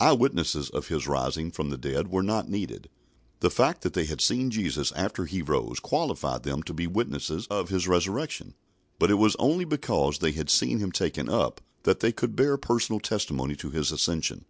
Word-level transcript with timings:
Eye 0.00 0.14
witnesses 0.14 0.70
of 0.70 0.86
His 0.88 1.06
rising 1.06 1.50
from 1.50 1.68
the 1.68 1.76
dead 1.76 2.08
were 2.08 2.22
not 2.22 2.48
needed. 2.48 2.88
The 3.40 3.50
fact 3.50 3.82
that 3.82 3.92
they 3.92 4.06
had 4.06 4.22
seen 4.22 4.50
Jesus 4.50 4.90
after 4.92 5.26
He 5.26 5.42
rose 5.42 5.80
qualified 5.80 6.44
them 6.44 6.62
to 6.62 6.72
be 6.72 6.86
witnesses 6.86 7.46
of 7.50 7.68
His 7.68 7.86
Resurrection, 7.86 8.54
but 8.98 9.10
it 9.10 9.16
was 9.16 9.36
only 9.38 9.66
because 9.66 10.16
they 10.20 10.32
had 10.32 10.48
seen 10.48 10.78
Him 10.78 10.92
taken 10.92 11.28
up 11.28 11.60
that 11.82 12.00
they 12.00 12.10
could 12.10 12.34
bear 12.34 12.56
personal 12.56 13.00
testimony 13.00 13.54
to 13.56 13.68
His 13.68 13.92
Ascension. 13.92 14.46